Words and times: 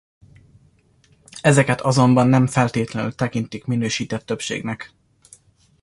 Ezeket 1.41 1.81
azonban 1.81 2.27
nem 2.27 2.47
feltétlenül 2.47 3.15
tekintik 3.15 3.65
minősített 3.65 4.25
többségnek. 4.25 4.93